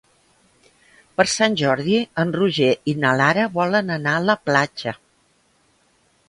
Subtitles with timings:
[1.19, 4.97] Per Sant Jordi en Roger i na Lara volen anar a la platja.